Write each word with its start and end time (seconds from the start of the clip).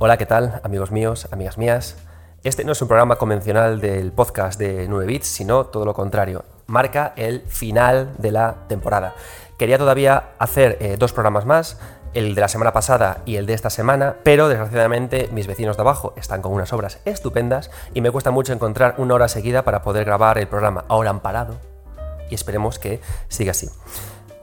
Hola, 0.00 0.16
¿qué 0.16 0.26
tal, 0.26 0.60
amigos 0.62 0.92
míos, 0.92 1.26
amigas 1.32 1.58
mías? 1.58 1.96
Este 2.44 2.62
no 2.62 2.70
es 2.70 2.80
un 2.80 2.86
programa 2.86 3.16
convencional 3.16 3.80
del 3.80 4.12
podcast 4.12 4.56
de 4.56 4.86
9 4.88 5.06
bits, 5.06 5.26
sino 5.26 5.66
todo 5.66 5.84
lo 5.84 5.92
contrario. 5.92 6.44
Marca 6.68 7.14
el 7.16 7.40
final 7.48 8.14
de 8.16 8.30
la 8.30 8.58
temporada. 8.68 9.16
Quería 9.58 9.76
todavía 9.76 10.34
hacer 10.38 10.78
eh, 10.78 10.94
dos 10.96 11.12
programas 11.12 11.46
más, 11.46 11.80
el 12.14 12.36
de 12.36 12.40
la 12.40 12.46
semana 12.46 12.72
pasada 12.72 13.22
y 13.26 13.38
el 13.38 13.46
de 13.46 13.54
esta 13.54 13.70
semana, 13.70 14.14
pero 14.22 14.48
desgraciadamente 14.48 15.30
mis 15.32 15.48
vecinos 15.48 15.76
de 15.76 15.80
abajo 15.80 16.14
están 16.16 16.42
con 16.42 16.52
unas 16.52 16.72
obras 16.72 17.00
estupendas 17.04 17.72
y 17.92 18.00
me 18.00 18.12
cuesta 18.12 18.30
mucho 18.30 18.52
encontrar 18.52 18.94
una 18.98 19.14
hora 19.14 19.26
seguida 19.26 19.64
para 19.64 19.82
poder 19.82 20.04
grabar 20.04 20.38
el 20.38 20.46
programa. 20.46 20.84
Ahora 20.86 21.10
han 21.10 21.18
parado 21.18 21.56
y 22.30 22.36
esperemos 22.36 22.78
que 22.78 23.00
siga 23.26 23.50
así. 23.50 23.68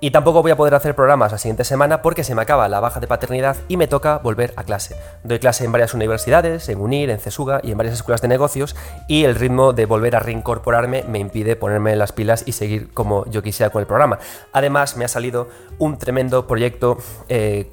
Y 0.01 0.11
tampoco 0.11 0.41
voy 0.41 0.51
a 0.51 0.57
poder 0.57 0.75
hacer 0.75 0.95
programas 0.95 1.31
la 1.31 1.37
siguiente 1.37 1.63
semana 1.63 2.01
porque 2.01 2.23
se 2.23 2.35
me 2.35 2.41
acaba 2.41 2.67
la 2.67 2.79
baja 2.79 2.99
de 2.99 3.07
paternidad 3.07 3.55
y 3.67 3.77
me 3.77 3.87
toca 3.87 4.17
volver 4.17 4.53
a 4.57 4.63
clase. 4.63 4.95
Doy 5.23 5.39
clase 5.39 5.65
en 5.65 5.71
varias 5.71 5.93
universidades, 5.93 6.67
en 6.69 6.81
UNIR, 6.81 7.09
en 7.09 7.19
CESUGA 7.19 7.61
y 7.63 7.71
en 7.71 7.77
varias 7.77 7.95
escuelas 7.95 8.21
de 8.21 8.27
negocios 8.27 8.75
y 9.07 9.23
el 9.23 9.35
ritmo 9.35 9.73
de 9.73 9.85
volver 9.85 10.15
a 10.15 10.19
reincorporarme 10.19 11.03
me 11.07 11.19
impide 11.19 11.55
ponerme 11.55 11.95
las 11.95 12.11
pilas 12.11 12.43
y 12.45 12.51
seguir 12.51 12.93
como 12.93 13.25
yo 13.27 13.41
quisiera 13.41 13.71
con 13.71 13.79
el 13.79 13.87
programa. 13.87 14.19
Además 14.51 14.97
me 14.97 15.05
ha 15.05 15.09
salido 15.09 15.47
un 15.79 15.97
tremendo 15.97 16.45
proyecto 16.45 16.97
eh, 17.29 17.71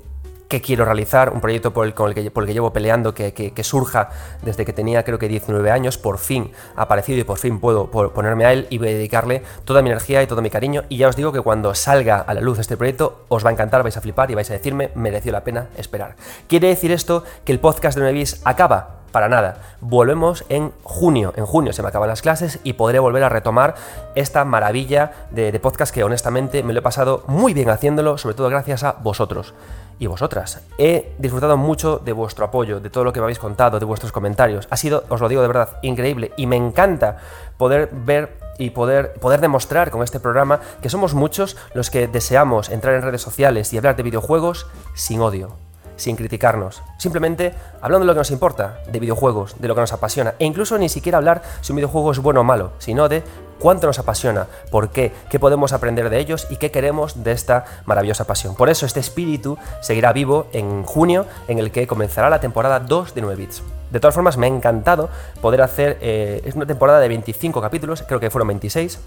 que 0.53 0.61
quiero 0.61 0.85
realizar, 0.85 1.31
un 1.31 1.41
proyecto 1.41 1.73
por 1.73 1.87
el, 1.87 1.95
con 1.95 2.09
el 2.09 2.15
que, 2.15 2.21
el 2.21 2.31
que 2.31 2.53
llevo 2.53 2.75
peleando, 2.75 3.15
que, 3.15 3.53
surja 3.63 4.11
desde 4.43 4.67
que 4.67 4.75
tenía 4.75 5.03
creo 5.03 5.19
que 5.19 5.27
19 5.27 5.71
años, 5.71 5.97
por 5.97 6.19
fin 6.19 6.53
ha 6.77 6.83
aparecido 6.83 7.19
y 7.21 7.25
por 7.25 7.39
fin 7.39 7.59
puedo 7.59 7.91
ponerme 7.91 8.45
a 8.45 8.53
él 8.53 8.67
y 8.69 8.77
voy 8.77 8.89
a 8.89 8.91
dedicarle 8.93 9.43
toda 9.65 9.81
mi 9.81 9.89
energía 9.89 10.23
y 10.23 10.27
todo 10.27 10.43
mi 10.43 10.51
cariño. 10.51 10.83
Y 10.91 10.99
ya 10.99 11.09
os 11.09 11.17
digo 11.17 11.33
que 11.33 11.41
cuando 11.41 11.75
salga 11.75 12.19
a 12.19 12.35
la 12.35 12.43
luz 12.43 12.59
este 12.59 12.77
proyecto 12.77 13.25
os 13.29 13.43
va 13.43 13.49
a 13.49 13.53
encantar, 13.55 13.83
vais 13.83 13.97
a 13.97 14.03
flipar 14.03 14.31
y 14.31 14.35
vais 14.35 14.51
a 14.51 14.53
decirme, 14.53 14.91
mereció 14.95 15.33
la 15.33 15.43
pena 15.43 15.69
esperar. 15.79 16.17
¿Quiere 16.49 16.69
decir 16.69 16.93
esto 16.93 17.25
que 17.47 17.53
el 17.53 17.59
podcast 17.59 17.97
de 17.97 18.05
Nevis 18.05 18.43
acaba? 18.45 19.02
Para 19.13 19.29
nada. 19.29 19.59
Volvemos 19.81 20.45
en 20.49 20.73
junio. 20.83 21.35
En 21.37 21.45
junio 21.45 21.75
se 21.75 21.83
me 21.83 21.89
acaban 21.89 22.09
las 22.09 22.23
clases 22.23 22.61
y 22.65 22.73
podré 22.73 22.99
volver 22.99 23.23
a 23.23 23.29
retomar 23.29 23.75
esta 24.15 24.45
maravilla 24.47 25.13
de, 25.31 25.53
podcast 25.61 25.95
que 25.95 26.03
honestamente 26.03 26.63
me 26.63 26.73
lo 26.73 26.79
he 26.79 26.83
pasado 26.83 27.23
muy 27.27 27.53
bien 27.53 27.69
haciéndolo, 27.69 28.17
sobre 28.17 28.35
todo 28.35 28.49
gracias 28.49 28.83
a 28.85 28.93
vosotros 28.93 29.53
y 29.99 30.07
vosotras. 30.07 30.63
He 30.79 31.13
disfrutado 31.19 31.59
mucho 31.59 31.99
de 31.99 32.13
vuestro 32.13 32.47
apoyo, 32.47 32.81
de 32.81 32.89
todo 32.89 33.05
lo 33.05 33.13
que 33.13 33.21
me 33.21 33.25
habéis 33.25 33.39
contado, 33.39 33.79
de 33.79 33.85
vuestros 33.85 34.13
comentarios. 34.13 34.67
Ha 34.71 34.79
sido, 34.79 35.05
os 35.11 35.21
lo 35.21 35.29
digo 35.29 35.43
de 35.43 35.49
verdad, 35.49 35.77
increíble 35.83 36.33
y 36.39 36.47
me 36.47 36.57
encanta 36.57 37.19
poder 37.59 37.91
ver 37.93 38.39
y 38.59 38.71
poder, 38.71 39.13
poder 39.15 39.41
demostrar 39.43 39.91
con 39.91 40.03
este 40.03 40.21
programa 40.21 40.61
que 40.81 40.89
somos 40.89 41.13
muchos 41.13 41.59
los 41.75 41.91
que 41.91 42.09
deseamos 42.09 42.71
entrar 42.71 42.95
en 42.95 43.03
redes 43.03 43.21
sociales 43.21 43.73
y 43.73 43.77
hablar 43.77 43.97
de 43.97 44.03
videojuegos 44.05 44.67
sin 44.95 45.21
odio 45.21 45.55
sin 46.03 46.17
criticarnos, 46.17 46.83
simplemente 46.99 47.55
hablando 47.81 48.05
de 48.05 48.09
lo 48.09 48.15
que 48.15 48.21
nos 48.21 48.31
importa, 48.33 48.81
de 48.91 48.99
videojuegos, 48.99 49.55
de 49.61 49.69
lo 49.69 49.75
que 49.75 49.83
nos 49.83 49.93
apasiona, 49.93 50.35
e 50.39 50.45
incluso 50.45 50.77
ni 50.77 50.89
siquiera 50.89 51.19
hablar 51.19 51.43
si 51.61 51.73
un 51.73 51.77
videojuego 51.77 52.11
es 52.11 52.19
bueno 52.19 52.41
o 52.41 52.45
malo, 52.45 52.73
sino 52.79 53.09
de 53.09 53.23
cuánto 53.61 53.87
nos 53.87 54.01
apasiona, 54.01 54.49
por 54.73 54.91
qué, 54.91 55.13
qué 55.31 55.39
podemos 55.39 55.73
aprender 55.73 56.11
de 56.11 56.19
ellos 56.19 56.49
y 56.51 56.57
qué 56.57 56.73
queremos 56.73 57.23
de 57.23 57.31
esta 57.31 57.65
maravillosa 57.87 58.25
pasión. 58.25 58.57
Por 58.57 58.69
eso 58.69 58.85
este 58.85 58.99
espíritu 58.99 59.57
seguirá 59.81 60.13
vivo 60.13 60.49
en 60.53 60.83
junio, 60.83 61.27
en 61.47 61.61
el 61.61 61.71
que 61.71 61.87
comenzará 61.87 62.29
la 62.29 62.41
temporada 62.41 62.81
2 62.81 63.15
de 63.15 63.21
9 63.21 63.37
bits. 63.37 63.63
De 63.93 64.01
todas 64.01 64.15
formas, 64.15 64.37
me 64.37 64.47
ha 64.47 64.49
encantado 64.49 65.09
poder 65.41 65.63
hacer, 65.63 65.99
eh, 66.01 66.43
es 66.45 66.57
una 66.57 66.67
temporada 66.67 66.99
de 66.99 67.09
25 67.09 67.61
capítulos, 67.61 68.03
creo 68.03 68.19
que 68.19 68.31
fueron 68.31 68.49
26, 68.49 68.99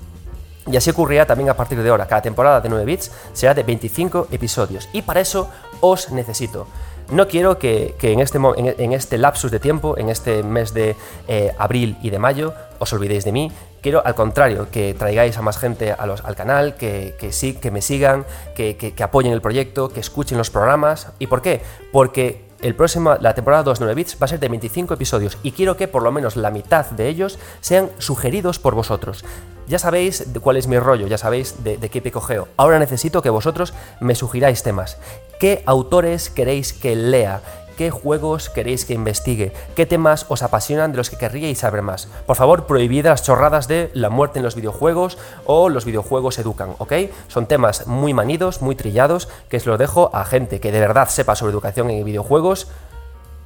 y 0.68 0.78
así 0.78 0.90
ocurrirá 0.90 1.26
también 1.26 1.50
a 1.50 1.54
partir 1.56 1.82
de 1.82 1.90
ahora. 1.90 2.08
Cada 2.08 2.22
temporada 2.22 2.60
de 2.60 2.70
9 2.70 2.86
bits 2.86 3.12
será 3.34 3.54
de 3.54 3.62
25 3.62 4.30
episodios. 4.32 4.90
Y 4.94 5.04
para 5.04 5.20
eso 5.20 5.50
os 5.82 6.12
necesito. 6.12 6.68
No 7.12 7.28
quiero 7.28 7.60
que, 7.60 7.96
en, 8.02 8.20
este, 8.20 8.40
en, 8.58 8.94
este, 8.94 9.18
lapsus 9.18 9.52
de 9.52 9.60
tiempo, 9.60 9.96
en 9.98 10.10
este 10.10 10.42
mes 10.42 10.74
de 10.74 10.96
eh, 11.28 11.52
abril 11.60 11.98
y 12.02 12.10
de 12.10 12.18
mayo, 12.18 12.54
os 12.80 12.92
olvidéis 12.94 13.24
de 13.24 13.32
mí. 13.32 13.52
Quiero, 13.82 14.02
al 14.04 14.16
contrario, 14.16 14.70
que 14.72 14.96
traigáis 14.96 15.38
a 15.38 15.44
más 15.44 15.60
gente 15.60 15.92
al 15.92 16.36
canal, 16.36 16.76
que, 16.76 17.14
sí, 17.32 17.54
que 17.54 17.70
me 17.70 17.84
sigan, 17.84 18.26
que, 18.56 18.76
que 18.76 19.04
apoyen 19.04 19.34
el 19.34 19.42
proyecto, 19.42 19.90
que 19.90 20.00
escuchen 20.00 20.40
los 20.40 20.50
programas. 20.50 21.10
¿Y 21.20 21.28
por 21.28 21.44
qué? 21.44 21.62
Porque 21.92 22.46
el 22.66 22.74
próximo, 22.74 23.16
la 23.20 23.36
temporada 23.36 23.62
29 23.62 23.94
bits 23.94 24.18
va 24.20 24.26
a 24.26 24.28
ser 24.28 24.40
de 24.40 24.50
25 24.50 24.96
episodios 24.96 25.38
y 25.44 25.52
quiero 25.52 25.78
que 25.78 25.88
por 25.88 26.02
lo 26.02 26.12
menos 26.12 26.36
la 26.36 26.50
mitad 26.50 26.90
de 26.90 27.08
ellos 27.08 27.38
sean 27.62 27.92
sugeridos 28.00 28.58
por 28.58 28.74
vosotros. 28.74 29.24
Ya 29.68 29.80
sabéis 29.80 30.32
de 30.32 30.40
cuál 30.40 30.58
es 30.58 30.68
mi 30.68 30.78
rollo, 30.78 31.08
ya 31.08 31.18
sabéis 31.18 31.64
de, 31.64 31.78
qué 31.90 32.02
picogeo. 32.02 32.48
Ahora 32.56 32.78
necesito 32.78 33.22
que 33.22 33.32
vosotros 33.32 33.74
me 34.00 34.14
sugiráis 34.14 34.62
temas. 34.62 34.98
¿Qué 35.40 35.64
autores 35.66 36.30
queréis 36.30 36.72
que 36.72 36.96
lea? 36.96 37.42
¿Qué 37.76 37.90
juegos 37.90 38.50
queréis 38.50 38.86
que 38.86 38.94
investigue? 38.94 39.52
¿Qué 39.76 39.86
temas 39.86 40.28
os 40.30 40.44
apasionan 40.44 40.92
de 40.92 40.98
los 40.98 41.10
que 41.10 41.18
querríais 41.18 41.58
saber 41.58 41.82
más? 41.82 42.08
Por 42.26 42.38
favor, 42.38 42.68
prohibid 42.68 43.06
las 43.06 43.24
chorradas 43.24 43.68
de 43.68 43.90
la 43.94 44.10
muerte 44.10 44.40
en 44.40 44.44
los 44.44 44.56
videojuegos 44.56 45.18
o 45.46 45.68
los 45.68 45.84
videojuegos 45.84 46.40
educan, 46.40 46.76
¿ok? 46.78 46.94
Son 47.28 47.48
temas 47.48 47.86
muy 47.86 48.14
manidos, 48.14 48.62
muy 48.62 48.76
trillados, 48.76 49.28
que 49.50 49.58
os 49.58 49.66
los 49.66 49.80
dejo 49.80 50.10
a 50.14 50.24
gente 50.24 50.62
que 50.62 50.72
de 50.72 50.80
verdad 50.80 51.10
sepa 51.10 51.36
sobre 51.36 51.52
educación 51.52 51.90
en 51.90 52.06
videojuegos 52.06 52.68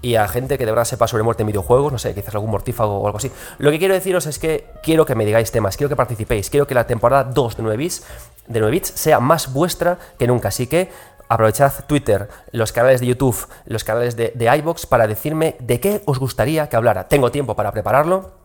y 0.01 0.15
a 0.15 0.27
gente 0.27 0.57
que 0.57 0.65
de 0.65 0.71
verdad 0.71 0.85
sepa 0.85 1.07
sobre 1.07 1.23
muerte 1.23 1.43
en 1.43 1.47
videojuegos, 1.47 1.91
no 1.91 1.99
sé, 1.99 2.13
quizás 2.13 2.33
algún 2.35 2.51
mortífago 2.51 2.99
o 2.99 3.05
algo 3.05 3.17
así. 3.17 3.31
Lo 3.57 3.71
que 3.71 3.79
quiero 3.79 3.93
deciros 3.93 4.25
es 4.25 4.39
que 4.39 4.67
quiero 4.81 5.05
que 5.05 5.15
me 5.15 5.25
digáis 5.25 5.51
temas, 5.51 5.77
quiero 5.77 5.89
que 5.89 5.95
participéis, 5.95 6.49
quiero 6.49 6.67
que 6.67 6.73
la 6.73 6.87
temporada 6.87 7.23
2 7.25 7.57
de 7.57 7.63
9 7.63 7.77
bits, 7.77 8.03
de 8.47 8.59
9 8.59 8.71
bits 8.71 8.91
sea 8.95 9.19
más 9.19 9.53
vuestra 9.53 9.97
que 10.17 10.27
nunca. 10.27 10.49
Así 10.49 10.67
que 10.67 10.89
aprovechad 11.27 11.73
Twitter, 11.85 12.29
los 12.51 12.71
canales 12.71 13.01
de 13.01 13.07
YouTube, 13.07 13.47
los 13.65 13.83
canales 13.83 14.15
de, 14.15 14.31
de 14.33 14.57
iBox 14.57 14.85
para 14.85 15.07
decirme 15.07 15.55
de 15.59 15.79
qué 15.79 16.01
os 16.05 16.19
gustaría 16.19 16.69
que 16.69 16.75
hablara. 16.75 17.07
Tengo 17.07 17.31
tiempo 17.31 17.55
para 17.55 17.71
prepararlo, 17.71 18.38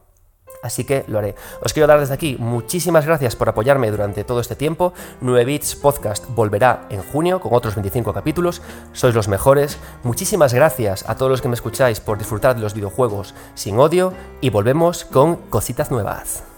así 0.64 0.84
que 0.84 1.04
lo 1.06 1.18
haré. 1.18 1.36
Os 1.62 1.72
quiero 1.72 1.86
dar 1.86 2.00
desde 2.00 2.14
aquí 2.14 2.36
muchísimas 2.40 3.06
gracias 3.06 3.36
por 3.36 3.48
apoyarme 3.48 3.90
durante 3.90 4.24
todo 4.24 4.40
este 4.40 4.56
tiempo. 4.56 4.94
9 5.20 5.44
Bits 5.44 5.76
Podcast 5.76 6.24
volverá 6.34 6.86
en 6.90 7.02
junio 7.02 7.40
con 7.40 7.52
otros 7.54 7.74
25 7.74 8.12
capítulos. 8.12 8.62
Sois 8.92 9.14
los 9.14 9.28
mejores. 9.28 9.78
Muchísimas 10.02 10.54
gracias 10.54 11.08
a 11.08 11.16
todos 11.16 11.30
los 11.30 11.42
que 11.42 11.48
me 11.48 11.54
escucháis 11.54 12.00
por 12.00 12.18
disfrutar 12.18 12.56
de 12.56 12.62
los 12.62 12.74
videojuegos 12.74 13.34
sin 13.54 13.78
odio 13.78 14.12
y 14.40 14.50
volvemos 14.50 15.04
con 15.04 15.36
cositas 15.36 15.90
nuevas. 15.90 16.53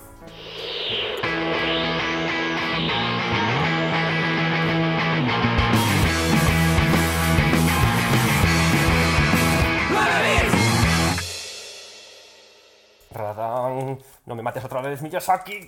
No 14.26 14.34
me 14.34 14.42
mates 14.42 14.64
otra 14.64 14.80
vez, 14.80 15.02
Miyazaki. 15.02 15.66